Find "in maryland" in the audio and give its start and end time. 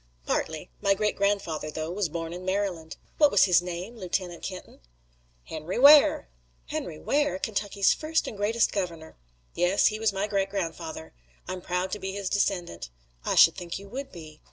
2.33-2.97